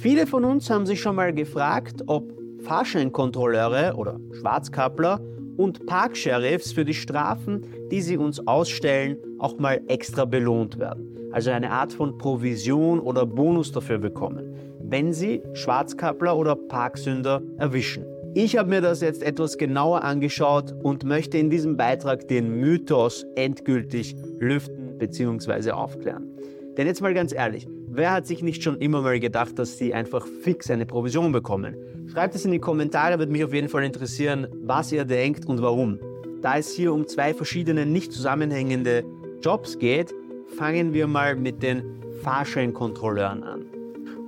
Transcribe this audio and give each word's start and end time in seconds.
Viele 0.00 0.26
von 0.26 0.44
uns 0.44 0.70
haben 0.70 0.86
sich 0.86 1.00
schon 1.00 1.14
mal 1.14 1.32
gefragt, 1.32 2.02
ob 2.08 2.32
Fahrscheinkontrolleure 2.64 3.94
oder 3.94 4.18
Schwarzkappler 4.32 5.20
und 5.56 5.86
Parksheriffs 5.86 6.72
für 6.72 6.84
die 6.84 6.94
Strafen, 6.94 7.64
die 7.90 8.00
sie 8.00 8.16
uns 8.16 8.44
ausstellen, 8.44 9.16
auch 9.38 9.56
mal 9.58 9.80
extra 9.86 10.24
belohnt 10.24 10.80
werden. 10.80 11.30
Also 11.30 11.50
eine 11.50 11.70
Art 11.70 11.92
von 11.92 12.18
Provision 12.18 12.98
oder 12.98 13.24
Bonus 13.24 13.70
dafür 13.70 13.98
bekommen, 13.98 14.52
wenn 14.82 15.12
sie 15.12 15.42
Schwarzkappler 15.52 16.36
oder 16.36 16.56
Parksünder 16.56 17.40
erwischen. 17.58 18.04
Ich 18.34 18.56
habe 18.56 18.70
mir 18.70 18.80
das 18.80 19.00
jetzt 19.00 19.22
etwas 19.22 19.58
genauer 19.58 20.02
angeschaut 20.02 20.74
und 20.82 21.04
möchte 21.04 21.38
in 21.38 21.50
diesem 21.50 21.76
Beitrag 21.76 22.26
den 22.26 22.58
Mythos 22.60 23.24
endgültig 23.36 24.16
lüften 24.40 24.98
bzw. 24.98 25.70
aufklären. 25.70 26.28
Denn 26.76 26.86
jetzt 26.86 27.00
mal 27.00 27.14
ganz 27.14 27.32
ehrlich, 27.32 27.66
wer 27.90 28.12
hat 28.12 28.26
sich 28.26 28.42
nicht 28.42 28.62
schon 28.62 28.78
immer 28.78 29.02
mal 29.02 29.18
gedacht, 29.20 29.58
dass 29.58 29.78
sie 29.78 29.94
einfach 29.94 30.26
fix 30.42 30.70
eine 30.70 30.86
Provision 30.86 31.32
bekommen? 31.32 31.76
Schreibt 32.12 32.34
es 32.34 32.44
in 32.44 32.52
die 32.52 32.58
Kommentare, 32.58 33.18
würde 33.18 33.32
mich 33.32 33.44
auf 33.44 33.52
jeden 33.52 33.68
Fall 33.68 33.84
interessieren, 33.84 34.46
was 34.62 34.92
ihr 34.92 35.04
denkt 35.04 35.46
und 35.46 35.60
warum. 35.62 35.98
Da 36.42 36.58
es 36.58 36.72
hier 36.72 36.92
um 36.92 37.06
zwei 37.06 37.34
verschiedene 37.34 37.84
nicht 37.84 38.12
zusammenhängende 38.12 39.04
Jobs 39.42 39.78
geht, 39.78 40.14
fangen 40.56 40.92
wir 40.94 41.06
mal 41.06 41.36
mit 41.36 41.62
den 41.62 41.82
Fahrscheinkontrolleuren 42.22 43.42
an. 43.42 43.57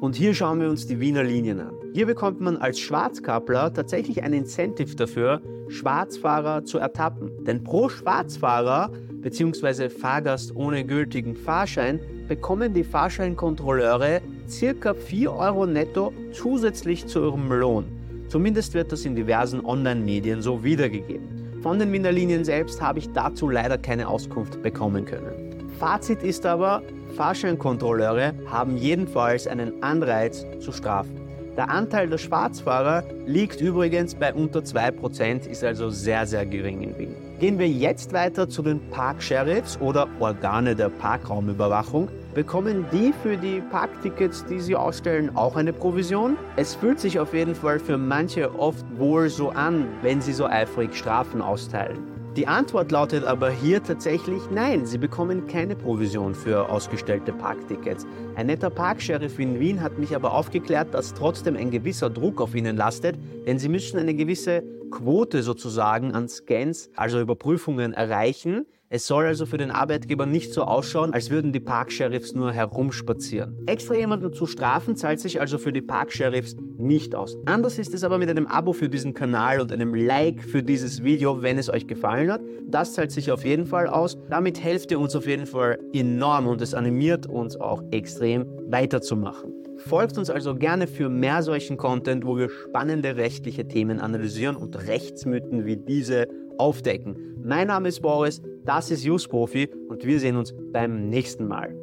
Und 0.00 0.16
hier 0.16 0.32
schauen 0.32 0.60
wir 0.60 0.70
uns 0.70 0.86
die 0.86 0.98
Wiener 0.98 1.22
Linien 1.22 1.60
an. 1.60 1.74
Hier 1.92 2.06
bekommt 2.06 2.40
man 2.40 2.56
als 2.56 2.80
Schwarzkappler 2.80 3.74
tatsächlich 3.74 4.22
ein 4.22 4.32
Incentive 4.32 4.96
dafür, 4.96 5.42
Schwarzfahrer 5.68 6.64
zu 6.64 6.78
ertappen. 6.78 7.44
Denn 7.44 7.62
pro 7.62 7.90
Schwarzfahrer 7.90 8.90
bzw. 9.20 9.90
Fahrgast 9.90 10.56
ohne 10.56 10.86
gültigen 10.86 11.36
Fahrschein 11.36 12.00
bekommen 12.28 12.72
die 12.72 12.82
Fahrscheinkontrolleure 12.82 14.22
circa 14.48 14.94
4 14.94 15.32
Euro 15.34 15.66
netto 15.66 16.14
zusätzlich 16.32 17.06
zu 17.06 17.20
ihrem 17.20 17.52
Lohn. 17.52 17.84
Zumindest 18.28 18.72
wird 18.72 18.92
das 18.92 19.04
in 19.04 19.14
diversen 19.14 19.62
Online-Medien 19.62 20.40
so 20.40 20.64
wiedergegeben. 20.64 21.60
Von 21.60 21.78
den 21.78 21.92
Wiener 21.92 22.12
Linien 22.12 22.44
selbst 22.46 22.80
habe 22.80 23.00
ich 23.00 23.12
dazu 23.12 23.50
leider 23.50 23.76
keine 23.76 24.08
Auskunft 24.08 24.62
bekommen 24.62 25.04
können. 25.04 25.68
Fazit 25.78 26.22
ist 26.22 26.46
aber, 26.46 26.82
Fahrscheinkontrolleure 27.10 28.32
haben 28.46 28.76
jedenfalls 28.76 29.46
einen 29.46 29.82
Anreiz 29.82 30.46
zu 30.60 30.72
strafen. 30.72 31.20
Der 31.56 31.68
Anteil 31.68 32.08
der 32.08 32.18
Schwarzfahrer 32.18 33.02
liegt 33.26 33.60
übrigens 33.60 34.14
bei 34.14 34.32
unter 34.32 34.60
2%, 34.60 35.48
ist 35.48 35.64
also 35.64 35.90
sehr, 35.90 36.26
sehr 36.26 36.46
gering 36.46 36.80
in 36.82 36.98
Wien. 36.98 37.14
Gehen 37.40 37.58
wir 37.58 37.68
jetzt 37.68 38.12
weiter 38.12 38.48
zu 38.48 38.62
den 38.62 38.80
Parksheriffs 38.90 39.80
oder 39.80 40.06
Organe 40.20 40.76
der 40.76 40.90
Parkraumüberwachung. 40.90 42.08
Bekommen 42.34 42.86
die 42.92 43.12
für 43.22 43.36
die 43.36 43.60
Parktickets, 43.70 44.44
die 44.44 44.60
sie 44.60 44.76
ausstellen, 44.76 45.36
auch 45.36 45.56
eine 45.56 45.72
Provision? 45.72 46.36
Es 46.56 46.74
fühlt 46.74 47.00
sich 47.00 47.18
auf 47.18 47.34
jeden 47.34 47.54
Fall 47.54 47.80
für 47.80 47.98
manche 47.98 48.58
oft 48.58 48.84
wohl 48.96 49.28
so 49.28 49.50
an, 49.50 49.86
wenn 50.02 50.20
sie 50.20 50.32
so 50.32 50.46
eifrig 50.46 50.94
Strafen 50.94 51.42
austeilen. 51.42 52.19
Die 52.36 52.46
Antwort 52.46 52.92
lautet 52.92 53.24
aber 53.24 53.50
hier 53.50 53.82
tatsächlich 53.82 54.40
nein, 54.52 54.86
sie 54.86 54.98
bekommen 54.98 55.48
keine 55.48 55.74
Provision 55.74 56.36
für 56.36 56.68
ausgestellte 56.68 57.32
Parktickets. 57.32 58.06
Ein 58.36 58.46
netter 58.46 58.70
Parksheriff 58.70 59.40
in 59.40 59.58
Wien 59.58 59.82
hat 59.82 59.98
mich 59.98 60.14
aber 60.14 60.32
aufgeklärt, 60.32 60.94
dass 60.94 61.12
trotzdem 61.12 61.56
ein 61.56 61.72
gewisser 61.72 62.08
Druck 62.08 62.40
auf 62.40 62.54
ihnen 62.54 62.76
lastet, 62.76 63.18
denn 63.48 63.58
sie 63.58 63.68
müssen 63.68 63.98
eine 63.98 64.14
gewisse 64.14 64.62
Quote 64.92 65.42
sozusagen 65.42 66.12
an 66.14 66.28
Scans, 66.28 66.90
also 66.94 67.20
Überprüfungen 67.20 67.94
erreichen, 67.94 68.64
es 68.92 69.06
soll 69.06 69.26
also 69.26 69.46
für 69.46 69.56
den 69.56 69.70
Arbeitgeber 69.70 70.26
nicht 70.26 70.52
so 70.52 70.64
ausschauen, 70.64 71.14
als 71.14 71.30
würden 71.30 71.52
die 71.52 71.60
Parksheriffs 71.60 72.34
nur 72.34 72.52
herumspazieren. 72.52 73.56
Extra 73.66 73.94
jemanden 73.94 74.32
zu 74.32 74.46
strafen 74.46 74.96
zahlt 74.96 75.20
sich 75.20 75.40
also 75.40 75.58
für 75.58 75.72
die 75.72 75.80
Parksheriffs 75.80 76.56
nicht 76.76 77.14
aus. 77.14 77.36
Anders 77.46 77.78
ist 77.78 77.94
es 77.94 78.02
aber 78.02 78.18
mit 78.18 78.28
einem 78.28 78.48
Abo 78.48 78.72
für 78.72 78.88
diesen 78.88 79.14
Kanal 79.14 79.60
und 79.60 79.70
einem 79.70 79.94
Like 79.94 80.42
für 80.42 80.64
dieses 80.64 81.04
Video, 81.04 81.40
wenn 81.40 81.56
es 81.56 81.70
euch 81.70 81.86
gefallen 81.86 82.32
hat. 82.32 82.40
Das 82.66 82.94
zahlt 82.94 83.12
sich 83.12 83.30
auf 83.30 83.44
jeden 83.44 83.64
Fall 83.64 83.86
aus. 83.86 84.18
Damit 84.28 84.60
helft 84.60 84.90
ihr 84.90 84.98
uns 84.98 85.14
auf 85.14 85.28
jeden 85.28 85.46
Fall 85.46 85.78
enorm 85.92 86.48
und 86.48 86.60
es 86.60 86.74
animiert 86.74 87.28
uns 87.28 87.54
auch 87.60 87.84
extrem 87.92 88.44
weiterzumachen. 88.66 89.52
Folgt 89.86 90.18
uns 90.18 90.30
also 90.30 90.56
gerne 90.56 90.88
für 90.88 91.08
mehr 91.08 91.44
solchen 91.44 91.76
Content, 91.76 92.26
wo 92.26 92.36
wir 92.36 92.50
spannende 92.50 93.14
rechtliche 93.14 93.68
Themen 93.68 94.00
analysieren 94.00 94.56
und 94.56 94.88
Rechtsmythen 94.88 95.64
wie 95.64 95.76
diese 95.76 96.26
aufdecken. 96.60 97.16
Mein 97.42 97.68
Name 97.68 97.88
ist 97.88 98.00
Boris, 98.00 98.42
das 98.64 98.90
ist 98.90 99.02
Just 99.04 99.30
Profi 99.30 99.68
und 99.88 100.04
wir 100.04 100.20
sehen 100.20 100.36
uns 100.36 100.54
beim 100.72 101.08
nächsten 101.08 101.48
Mal. 101.48 101.74